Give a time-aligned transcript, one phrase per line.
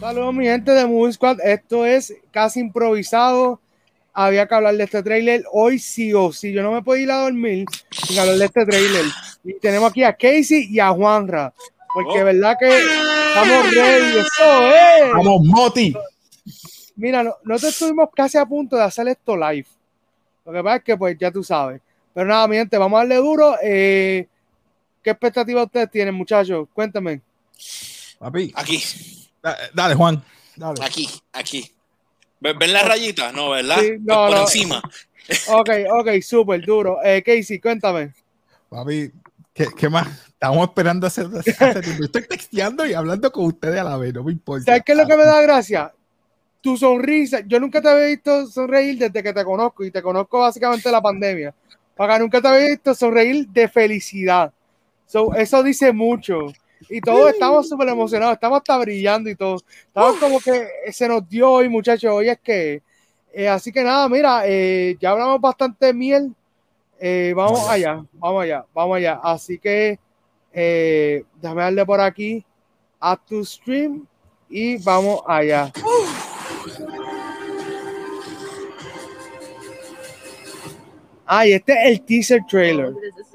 [0.00, 1.38] Saludos, mi gente de Movie Squad.
[1.42, 3.60] Esto es casi improvisado.
[4.12, 6.52] Había que hablar de este trailer hoy sí o sí.
[6.52, 9.04] Yo no me puedo ir a dormir sin hablar de este trailer.
[9.44, 11.52] Y tenemos aquí a Casey y a Juanra.
[11.92, 12.24] Porque Oh.
[12.24, 14.18] verdad que estamos ready.
[14.18, 15.12] Eso es.
[15.14, 15.94] Vamos, Moti.
[16.96, 19.66] Mira, no- nosotros estuvimos casi a punto de hacer esto live.
[20.44, 21.80] Lo que pasa es que, pues, ya tú sabes.
[22.14, 23.54] Pero nada, mi gente, vamos a darle duro.
[23.62, 24.26] Eh,
[25.02, 26.66] ¿Qué expectativas ustedes tienen, muchachos?
[26.72, 27.20] Cuéntame.
[28.18, 28.52] Papi.
[28.56, 28.82] Aquí,
[29.72, 30.22] Dale, Juan.
[30.56, 30.84] Dale.
[30.84, 31.72] aquí, aquí.
[32.40, 33.32] ¿Ven la rayita?
[33.32, 33.80] No, ¿verdad?
[33.80, 34.40] Sí, no, por no.
[34.42, 34.82] encima.
[35.50, 37.00] Ok, ok, súper duro.
[37.04, 38.14] Eh, Casey, cuéntame.
[38.70, 39.12] Papi,
[39.52, 40.08] ¿qué, qué más?
[40.28, 42.04] Estamos esperando hacer, hace tiempo.
[42.04, 44.64] Estoy texteando y hablando con ustedes a la vez, no me importa.
[44.64, 45.92] ¿Sabes qué es lo que me da gracia?
[46.62, 47.40] Tu sonrisa.
[47.46, 51.02] Yo nunca te había visto sonreír desde que te conozco y te conozco básicamente la
[51.02, 51.54] pandemia.
[51.94, 54.52] Para nunca te había visto sonreír de felicidad.
[55.06, 56.46] So, eso dice mucho.
[56.88, 59.56] Y todos estamos súper emocionados, estamos hasta brillando y todo.
[59.86, 62.10] Estamos como que se nos dio hoy, muchachos.
[62.10, 62.82] Hoy es que.
[63.32, 66.34] eh, así que nada, mira, eh, ya hablamos bastante de miel.
[67.00, 69.20] Eh, vamos allá, vamos allá, vamos allá.
[69.22, 69.98] Así que
[70.52, 72.44] eh, déjame darle por aquí
[73.00, 74.06] a tu stream
[74.48, 75.72] y vamos allá.
[81.26, 82.94] Ah, y este es el teaser trailer.
[82.94, 83.26] This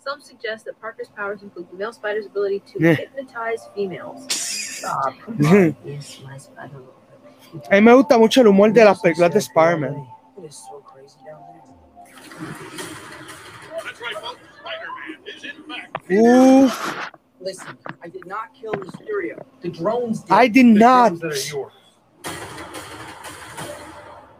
[0.00, 0.20] is a good one.
[0.20, 2.94] Some suggest that Parker's powers include the male spider's ability to Yeah.
[2.94, 4.26] hypnotize females.
[4.32, 5.14] Stop.
[5.84, 6.80] Yes, my spider.
[7.70, 10.06] A mí me gusta mucho el humor de las películas de Spider-Man.
[10.38, 11.62] It is so crazy down there.
[16.10, 19.38] Uf, Listen, I did not kill Mysterio.
[19.62, 20.32] The drones did.
[20.32, 21.08] I did The not.
[21.18, 21.72] drones that are yours.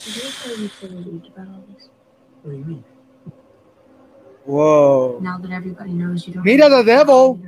[0.00, 1.88] Did you tell me to read about all this?
[2.42, 2.84] What do you mean?
[4.48, 5.18] Wow.
[5.20, 6.44] Now that everybody knows you don't.
[6.44, 7.38] Mira, the devil.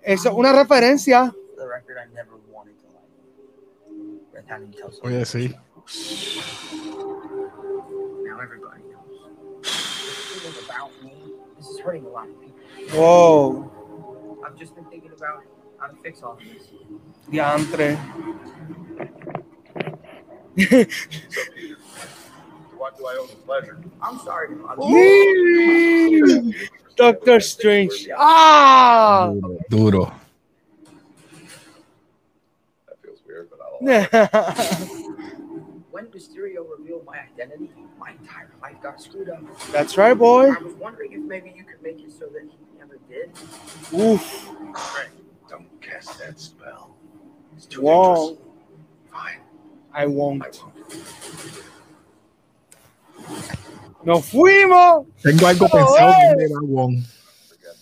[0.00, 1.34] es una referencia.
[5.02, 5.52] Oye, sí.
[8.24, 9.64] Now everybody knows.
[9.64, 11.14] This isn't about me.
[11.56, 13.00] This is hurting a lot of people.
[13.00, 13.70] Wow.
[14.46, 15.42] I've just been thinking about
[15.78, 16.70] how to fix all of this.
[17.32, 17.98] Diantre.
[22.96, 23.78] What do I owe the pleasure?
[24.02, 24.54] I'm sorry to.
[26.96, 28.08] Doctor Strange.
[28.16, 29.30] Ah.
[29.32, 29.58] Duro.
[29.68, 30.12] duro.
[32.86, 34.90] That feels weird, but I'll it.
[35.90, 39.40] When Mysterio revealed my identity, my entire life got screwed up.
[39.70, 40.50] That's right, boy.
[40.50, 43.30] I was wondering if maybe you could make it so that he never did.
[43.92, 44.22] Uf.
[44.92, 45.10] Frank,
[45.48, 46.96] don't cast that spell.
[47.56, 48.14] It's too Wow.
[48.16, 48.38] dangerous.
[49.12, 49.38] Fine,
[49.92, 50.40] I I won't.
[50.42, 50.74] won't.
[54.04, 55.06] Nos fuimos.
[55.22, 57.02] Tengo algo pensado que era Juan.
[57.48, 57.74] Forget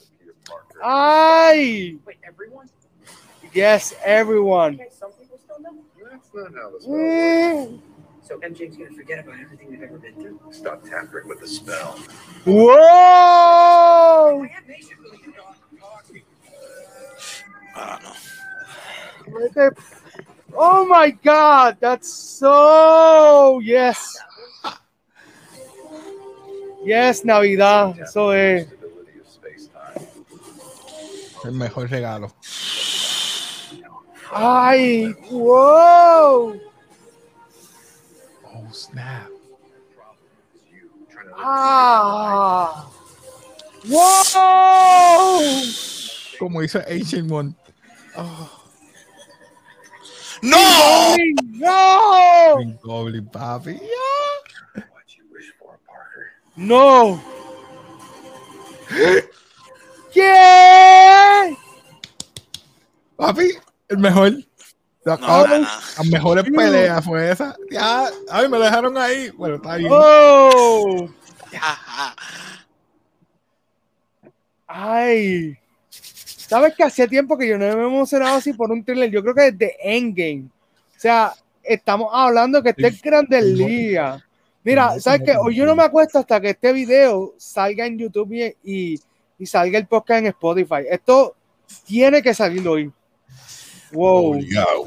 [0.74, 1.98] that Ay.
[2.06, 2.70] Wait, everyone?
[3.52, 4.74] Yes, everyone.
[4.74, 5.82] Okay, some people still know.
[6.10, 6.86] That's not how this.
[6.86, 7.80] Mm.
[8.22, 10.38] So MJ's gonna forget about everything we've ever been through.
[10.52, 11.98] Stop tampering with the spell.
[12.44, 14.38] Whoa.
[14.38, 16.22] My Aunt May should really get on talking.
[19.56, 19.70] No.
[20.54, 24.16] Oh my God, that's so yes.
[26.84, 27.94] Yes, Navidad.
[28.00, 28.68] Eso es.
[31.44, 32.32] El mejor regalo.
[34.30, 36.58] Ay, wow.
[38.44, 39.28] Oh, snap.
[41.36, 42.88] Ah.
[43.84, 45.40] Wow.
[46.38, 47.54] Como hizo Ancient One.
[50.42, 51.16] ¡No!
[51.42, 52.56] No.
[52.56, 53.80] Green Goblin, papi.
[53.80, 54.31] what
[56.56, 57.22] No.
[60.12, 61.56] ¿Qué?
[63.16, 63.48] Papi,
[63.88, 64.32] el mejor.
[65.04, 65.58] No, no, no.
[65.58, 67.56] Las mejores peleas fue esa.
[67.70, 69.30] Ya, ay, me lo dejaron ahí.
[69.30, 69.90] Bueno, está bien.
[69.92, 71.08] Oh.
[74.66, 75.56] Ay.
[75.90, 79.10] ¿Sabes que hacía tiempo que yo no me he emocionado así por un thriller?
[79.10, 80.44] Yo creo que desde Endgame.
[80.96, 81.32] O sea,
[81.62, 84.22] estamos hablando que este es Grandes Tengo- Ligas.
[84.64, 85.36] Mira, ¿sabes qué?
[85.36, 89.00] Hoy yo no me acuesto hasta que este video salga en YouTube y, y,
[89.38, 90.84] y salga el podcast en Spotify.
[90.88, 91.34] Esto
[91.84, 92.92] tiene que salir hoy.
[93.92, 94.32] Wow.
[94.34, 94.84] Obligado.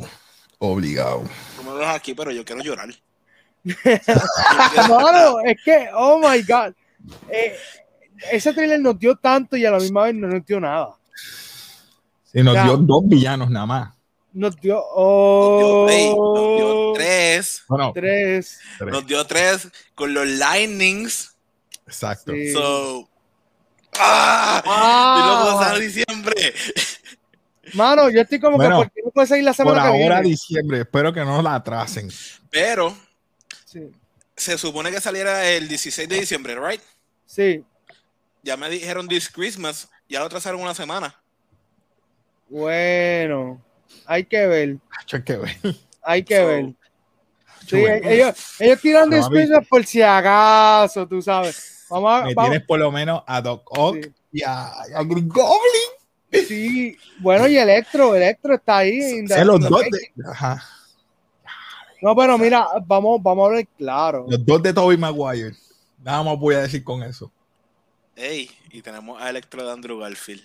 [0.59, 1.23] Obligado.
[1.57, 2.89] Tú me lo dejas aquí, pero yo quiero llorar.
[4.89, 6.73] Mano, es que, oh my God.
[7.29, 7.55] Eh,
[8.31, 10.95] ese trailer nos dio tanto y a la misma vez no nos dio nada.
[12.33, 12.63] Y nos Ya.
[12.63, 13.93] dio dos villanos nada más.
[14.35, 17.63] Nos dio, Nos oh, dio, ey, nos dio tres.
[17.69, 18.59] Bueno, tres.
[18.77, 18.91] tres.
[18.91, 21.35] Nos dio tres con los lightnings.
[21.87, 22.33] Exacto.
[22.33, 22.51] Sí.
[22.51, 23.09] So.
[23.97, 24.61] ¡Ah!
[24.65, 25.15] Ah.
[25.17, 26.53] Y luego sale diciembre.
[27.75, 28.81] Mano, yo estoy como Bueno.
[28.81, 30.29] que, ¿por qué no puede salir la Por semana que ahora, viene.
[30.29, 30.79] diciembre.
[30.81, 32.09] Espero que no la atrasen.
[32.49, 32.95] Pero
[33.65, 33.89] Sí,
[34.35, 36.81] se supone que saliera el 16 de diciembre, ¿right?
[37.25, 37.63] sí.
[38.43, 41.19] Ya me dijeron this Christmas, ya lo atrasaron una semana.
[42.47, 43.59] Bueno,
[44.05, 44.77] hay que ver,
[45.11, 45.57] hay que ver.
[46.01, 46.73] hay que So, ver.
[47.67, 47.77] Sí,
[48.07, 51.85] ellos, ellos tiran No, de por si acaso, tú sabes.
[51.89, 54.11] Vamos a, Me vamos- tienes por lo menos a Doc Ock sí.
[54.33, 56.45] y a, y a Green Goblin.
[56.47, 59.25] Sí, bueno, y Electro, Electro está ahí.
[59.27, 60.61] Sé los dos de, ajá,
[62.01, 64.25] No, pero mira, vamos, vamos a ver claro.
[64.29, 65.55] los dos de Tobey Maguire.
[66.03, 67.31] Nada más voy a decir con eso.
[68.15, 70.43] Ey, y tenemos a Electro de Andrew Garfield.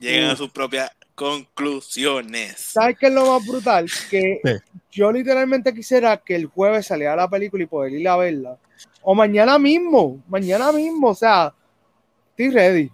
[0.00, 2.54] Llegan a sus propias conclusiones.
[2.58, 3.86] ¿Sabes qué es lo más brutal?
[4.10, 4.50] Que Sí.
[4.90, 8.58] yo literalmente quisiera que el jueves saliera la película y poder ir a verla.
[9.02, 11.54] O mañana mismo, mañana mismo, o sea,
[12.30, 12.90] estoy ready.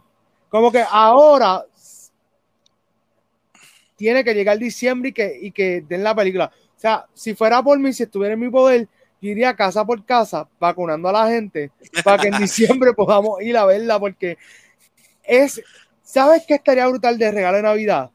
[0.49, 1.65] Como que ahora
[3.97, 6.51] tiene que llegar diciembre y que, y que den la película.
[6.77, 8.89] O sea, si fuera por mí, si estuviera en mi poder,
[9.21, 11.71] yo iría casa por casa vacunando a la gente
[12.05, 14.37] para que en diciembre podamos ir a verla porque
[15.23, 15.63] es,
[16.07, 18.11] ¿sabes qué estaría brutal de regalo de Navidad?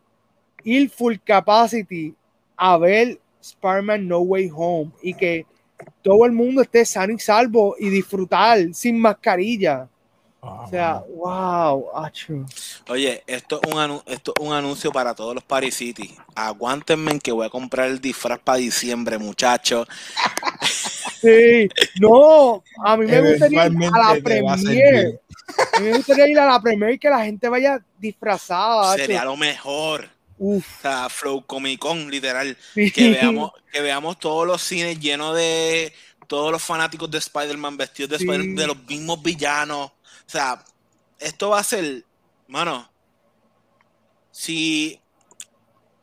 [0.63, 2.15] Ir full capacity
[2.55, 5.45] a ver Spider-Man No Way Home y que
[6.01, 9.89] todo el mundo esté sano y salvo y disfrutar sin mascarilla.
[10.41, 12.45] Ah, O sea, wow, acho.
[12.89, 16.15] Oye, esto es, un esto es un anuncio para todos los Paris City.
[16.33, 19.87] Aguántenme que voy a comprar el disfraz para diciembre, muchachos.
[21.19, 24.57] Sí, no, a mí me gustaría ir a la va
[25.73, 28.95] a mí me gustaría ir a la premiere y que la gente vaya disfrazada.
[28.95, 30.09] Sería lo mejor.
[30.37, 32.57] Uf, O sea, Flow Comic Con, literal.
[32.73, 32.89] sí.
[32.91, 35.93] Que veamos, que veamos todos los cines llenos de
[36.27, 38.23] todos los fanáticos de Spider-Man vestidos de Sí.
[38.25, 39.87] Spider- de los mismos villanos.
[39.91, 40.63] O sea,
[41.19, 42.03] esto va a ser,
[42.47, 42.89] mano,
[44.31, 44.99] si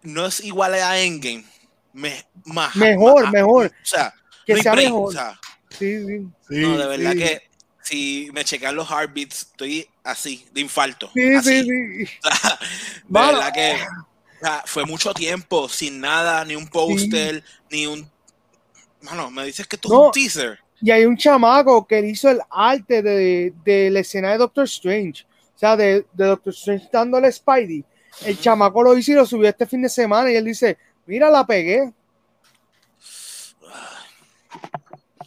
[0.03, 1.45] no es igual a Endgame,
[1.93, 3.67] me- más, Mejor, más- mejor.
[3.67, 4.15] O sea,
[4.47, 5.09] Que no sea break, mejor.
[5.09, 5.41] o sea,
[5.71, 6.19] Sí, sí.
[6.49, 7.19] Sí, no, de verdad sí.
[7.19, 7.48] que
[7.88, 11.11] si me checan los heartbeats, estoy así, de infarto.
[11.14, 11.62] Sí, así.
[11.64, 12.12] sí, sí.
[12.25, 12.67] O sea, de
[13.08, 13.38] Mano.
[13.38, 18.08] verdad que o sea, fue mucho tiempo sin nada, ni un póster, ni un.
[19.02, 20.00] Mano, me dices que esto es No.
[20.06, 20.58] un teaser.
[20.81, 25.25] Y hay un chamaco que hizo el arte de, de la escena de Doctor Strange.
[25.56, 27.85] O sea, de, de Doctor Strange dándole Spidey.
[28.25, 30.76] El chamaco lo hizo y lo subió este fin de semana y él dice,
[31.06, 31.93] mira, la pegué.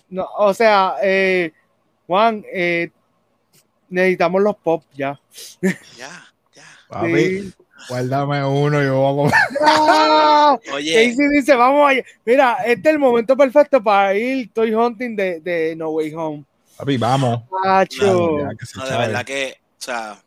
[0.09, 1.53] No, o sea, eh,
[2.11, 2.91] Juan, eh,
[3.87, 5.17] necesitamos los pop ya.
[5.61, 5.69] Ya,
[6.53, 6.63] ya.
[6.89, 7.53] Papi, Sí.
[7.87, 9.33] guárdame uno y yo voy a comer.
[9.65, 10.59] ¡Ah!
[10.73, 12.03] Oye, Casey dice, vamos allá.
[12.25, 16.43] Mira, este es el momento perfecto para ir Toy Hunting de, de No Way Home.
[16.75, 17.43] Papi, vamos.
[18.01, 20.21] No, de verdad que, o sea,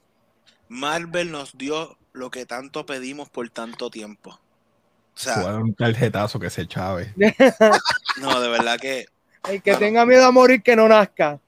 [0.68, 4.30] Marvel nos dio lo que tanto pedimos por tanto tiempo.
[4.30, 7.12] O sea, un tarjetazo que se chave.
[8.22, 9.04] no, de verdad que.
[9.50, 11.38] El que tenga miedo a morir, que no nazca.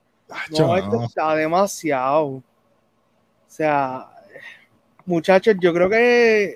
[0.51, 2.25] No, esto está demasiado.
[2.25, 2.43] O
[3.47, 4.07] sea,
[5.05, 6.53] muchachos, yo creo que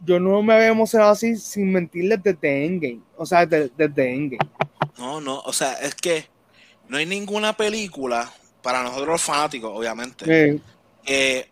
[0.00, 3.00] yo no me había emocionado así sin mentirles desde Endgame.
[3.16, 4.50] O sea, desde, desde Endgame.
[4.98, 6.26] No, no, o sea, es que
[6.88, 8.32] no hay ninguna película,
[8.62, 10.24] para nosotros los fanáticos, obviamente,
[11.04, 11.50] que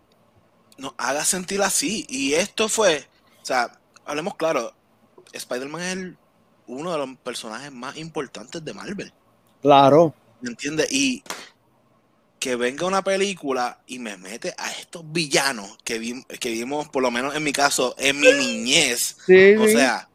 [0.78, 2.06] nos haga sentir así.
[2.08, 3.04] Y esto fue,
[3.42, 3.70] o sea,
[4.04, 4.72] hablemos claro,
[5.32, 6.16] Spider-Man es el-
[6.66, 9.12] uno de los personajes más importantes de Marvel,
[9.60, 10.14] claro.
[10.44, 10.92] ¿Me entiendes?
[10.92, 11.22] Y
[12.38, 17.02] que venga una película y me mete a estos villanos que, vi- que vimos, por
[17.02, 19.16] lo menos en mi caso, en mi niñez.
[19.26, 19.72] Sí, O sí.
[19.72, 20.08] sea,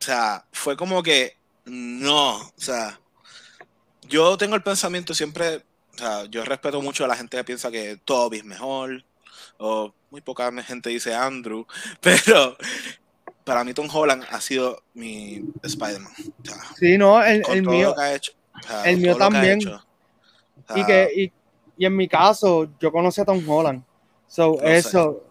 [0.00, 1.36] o sea, fue como que
[1.66, 2.98] no, o sea,
[4.08, 5.62] yo tengo el pensamiento siempre,
[5.94, 9.04] o sea, yo respeto mucho a la gente que piensa que Toby es mejor,
[9.58, 11.66] o muy poca gente dice Andrew,
[12.00, 12.56] pero
[13.44, 16.12] para mí Tom Holland ha sido mi Spider-Man.
[16.42, 17.94] O sea, Sí, no, el, mío.
[17.98, 18.32] ha hecho.
[18.84, 19.60] El mío también.
[20.74, 21.32] Y, que, y,
[21.76, 23.82] y en mi caso, yo conocí a Tom Holland.
[24.26, 25.24] So, eso.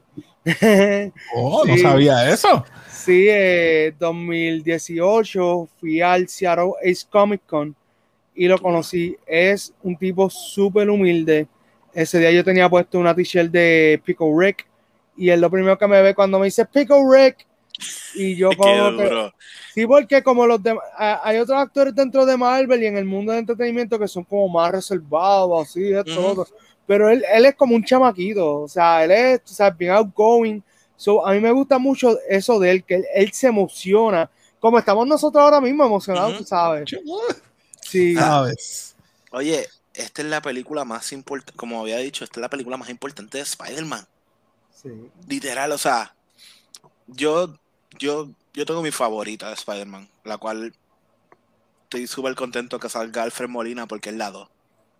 [1.35, 2.65] Oh, no sabía eso.
[2.89, 7.75] Sí, eh, 2018 fui al Seattle Ace Comic Con
[8.33, 9.15] y lo conocí.
[9.27, 11.47] Es un tipo súper humilde.
[11.93, 14.65] Ese día yo tenía puesto una t-shirt de Pico Rick
[15.17, 17.45] y él lo primero que me ve cuando me dice Pico Rick
[18.15, 19.33] y yo como que-.
[19.73, 23.31] Sí, porque como los demás, hay otros actores dentro de Marvel y en el mundo
[23.31, 26.47] del entretenimiento que son como más reservados, así, esto, otro.
[26.85, 30.63] Pero él, él es como un chamaquito, o sea, él es o sea, bien outgoing.
[30.97, 34.79] So, a mí me gusta mucho eso de él, que él, él se emociona, como
[34.79, 36.89] estamos nosotros ahora mismo emocionados, tú sabes.
[37.81, 38.95] Sí, ¿Sabes?
[39.31, 42.89] Oye, esta es la película más importante, como había dicho, esta es la película más
[42.89, 44.05] importante de Spider-Man.
[44.73, 44.89] sí.
[45.27, 46.13] literal, o sea,
[47.07, 47.55] yo
[47.97, 50.73] yo, yo tengo mi favorita de Spider-Man, la cual
[51.83, 54.47] estoy súper contento que salga Alfred Molina porque es la 2.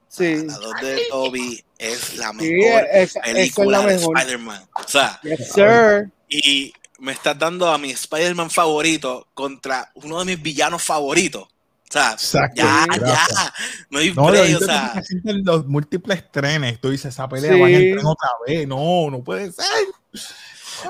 [0.08, 0.44] Sí.
[0.48, 4.18] La 2 de Toby es la Sí, mejor esa es película la de mejor.
[4.18, 4.70] Spider-Man.
[4.74, 6.12] O sea, Yes, sir.
[6.30, 11.44] y me estás dando a mi Spider-Man favorito contra uno de mis villanos favoritos.
[11.44, 12.56] O sea, Exacto.
[12.62, 13.30] ya, gracias.
[13.30, 13.54] ya.
[13.90, 16.80] No hay No, ahorita o sea, los múltiples trenes.
[16.82, 17.60] Tú dices, esa pelea Sí.
[17.62, 18.68] van a entrar otra vez.
[18.68, 19.66] No, no puede ser.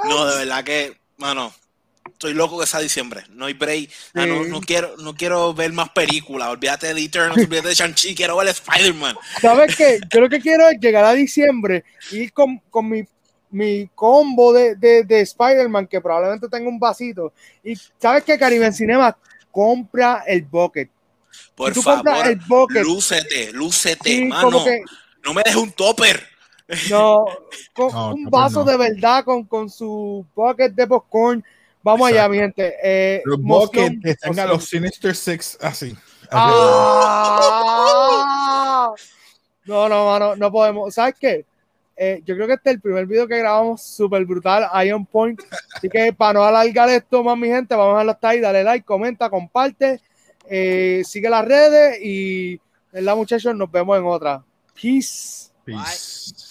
[0.06, 1.54] no, de verdad que, mano,
[2.20, 3.24] estoy loco que sea diciembre.
[3.30, 3.90] No hay break.
[4.14, 6.50] Ah, no, quiero, no quiero ver más películas.
[6.50, 9.18] Olvídate de Eternals, olvídate de Shang-Chi, quiero ver Spider-Man.
[9.42, 10.00] ¿Sabes qué?
[10.14, 13.04] Yo lo que quiero es llegar a diciembre y ir con, con mi,
[13.52, 17.34] mi combo de, de, de Spider-Man, que probablemente tenga un vasito.
[17.64, 18.38] Y ¿sabes qué?
[18.38, 19.18] Caribe Cinema
[19.52, 20.90] compra el bucket.
[21.56, 24.64] Por Si favor, el bucket, lúcete, lúcete, sí, mano.
[24.64, 24.82] que
[25.24, 26.22] No me dejes un topper.
[26.90, 27.26] no,
[27.74, 28.66] con No, un vaso no.
[28.66, 31.44] de verdad con, con su bucket de popcorn.
[31.82, 32.76] Vamos allá, mi gente.
[32.84, 34.50] Eh, Los que tengan moción.
[34.50, 35.96] los Sinister Six así.
[36.32, 37.70] Ah.
[39.66, 40.94] No, no, mano, no podemos.
[40.94, 41.46] ¿Sabes qué?
[41.96, 45.06] Eh, yo creo que este es el primer video que grabamos súper brutal, ahí on
[45.06, 45.42] point.
[45.76, 48.40] Así que para no alargar esto más, mi gente, vamos a dejarlo hasta ahí.
[48.40, 50.00] Dale like, comenta, comparte,
[50.50, 52.60] eh, sigue las redes y,
[52.92, 53.54] ¿verdad, muchachos?
[53.54, 54.44] Nos vemos en otra.
[54.74, 55.50] Peace.
[55.66, 56.49] Peace.